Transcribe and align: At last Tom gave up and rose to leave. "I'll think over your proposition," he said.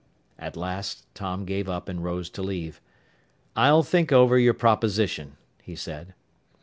At 0.39 0.57
last 0.57 1.05
Tom 1.13 1.45
gave 1.45 1.69
up 1.69 1.87
and 1.87 2.03
rose 2.03 2.27
to 2.31 2.41
leave. 2.41 2.81
"I'll 3.55 3.83
think 3.83 4.11
over 4.11 4.35
your 4.39 4.55
proposition," 4.55 5.37
he 5.61 5.75
said. 5.75 6.15